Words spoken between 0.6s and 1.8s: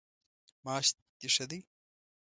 معاش د ښه دی؟